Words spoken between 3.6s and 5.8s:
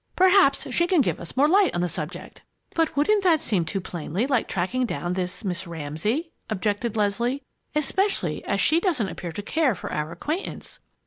too plainly like tracking down this Miss